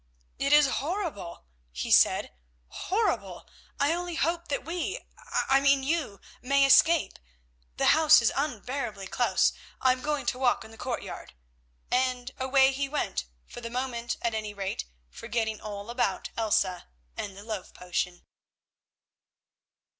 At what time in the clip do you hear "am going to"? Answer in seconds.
9.91-10.39